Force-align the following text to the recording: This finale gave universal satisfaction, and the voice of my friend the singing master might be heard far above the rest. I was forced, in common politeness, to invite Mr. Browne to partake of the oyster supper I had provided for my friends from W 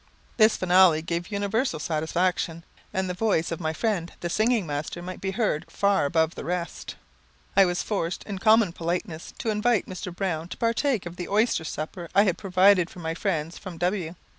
This 0.37 0.57
finale 0.57 1.03
gave 1.03 1.27
universal 1.31 1.77
satisfaction, 1.79 2.63
and 2.91 3.07
the 3.07 3.13
voice 3.13 3.51
of 3.51 3.59
my 3.59 3.71
friend 3.71 4.11
the 4.21 4.31
singing 4.31 4.65
master 4.65 4.99
might 4.99 5.21
be 5.21 5.29
heard 5.29 5.69
far 5.69 6.05
above 6.05 6.33
the 6.33 6.43
rest. 6.43 6.95
I 7.55 7.65
was 7.65 7.83
forced, 7.83 8.23
in 8.23 8.39
common 8.39 8.73
politeness, 8.73 9.31
to 9.37 9.51
invite 9.51 9.85
Mr. 9.85 10.11
Browne 10.11 10.47
to 10.47 10.57
partake 10.57 11.05
of 11.05 11.17
the 11.17 11.29
oyster 11.29 11.63
supper 11.63 12.09
I 12.15 12.23
had 12.23 12.39
provided 12.39 12.89
for 12.89 12.97
my 12.97 13.13
friends 13.13 13.59
from 13.59 13.77
W 13.77 14.15